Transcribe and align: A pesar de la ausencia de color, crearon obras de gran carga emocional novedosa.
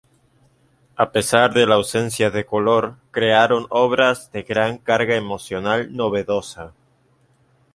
A 0.95 1.11
pesar 1.11 1.53
de 1.53 1.67
la 1.67 1.75
ausencia 1.75 2.31
de 2.31 2.43
color, 2.47 2.95
crearon 3.11 3.67
obras 3.69 4.31
de 4.31 4.41
gran 4.41 4.79
carga 4.79 5.13
emocional 5.15 5.95
novedosa. 5.95 6.73